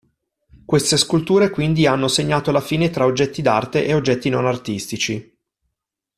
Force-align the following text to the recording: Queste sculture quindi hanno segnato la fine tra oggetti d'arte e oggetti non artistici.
Queste 0.65 0.97
sculture 0.97 1.51
quindi 1.51 1.85
hanno 1.85 2.07
segnato 2.07 2.49
la 2.51 2.59
fine 2.59 2.89
tra 2.89 3.05
oggetti 3.05 3.43
d'arte 3.43 3.85
e 3.85 3.93
oggetti 3.93 4.29
non 4.29 4.47
artistici. 4.47 5.37